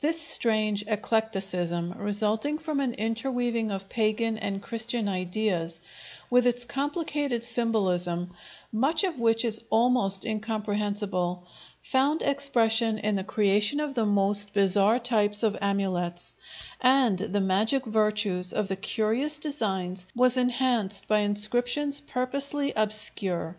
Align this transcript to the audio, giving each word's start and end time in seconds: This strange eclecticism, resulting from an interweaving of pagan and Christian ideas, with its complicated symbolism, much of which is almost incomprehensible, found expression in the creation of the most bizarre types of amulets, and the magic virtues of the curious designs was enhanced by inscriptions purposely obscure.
This 0.00 0.20
strange 0.22 0.84
eclecticism, 0.86 1.96
resulting 1.98 2.58
from 2.58 2.78
an 2.78 2.94
interweaving 2.94 3.72
of 3.72 3.88
pagan 3.88 4.38
and 4.38 4.62
Christian 4.62 5.08
ideas, 5.08 5.80
with 6.30 6.46
its 6.46 6.64
complicated 6.64 7.42
symbolism, 7.42 8.30
much 8.70 9.02
of 9.02 9.18
which 9.18 9.44
is 9.44 9.64
almost 9.68 10.24
incomprehensible, 10.24 11.44
found 11.82 12.22
expression 12.22 12.98
in 12.98 13.16
the 13.16 13.24
creation 13.24 13.80
of 13.80 13.94
the 13.96 14.06
most 14.06 14.52
bizarre 14.52 15.00
types 15.00 15.42
of 15.42 15.58
amulets, 15.60 16.34
and 16.80 17.18
the 17.18 17.40
magic 17.40 17.84
virtues 17.84 18.52
of 18.52 18.68
the 18.68 18.76
curious 18.76 19.38
designs 19.40 20.06
was 20.14 20.36
enhanced 20.36 21.08
by 21.08 21.18
inscriptions 21.18 21.98
purposely 21.98 22.72
obscure. 22.76 23.56